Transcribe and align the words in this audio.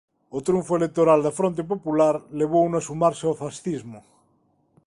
O 0.37 0.39
triunfo 0.45 0.73
electoral 0.79 1.19
da 1.23 1.35
Fronte 1.39 1.63
Popular 1.71 2.15
levouno 2.39 2.75
a 2.79 2.85
sumarse 2.87 3.23
ao 3.27 3.39
fascismo. 3.43 3.99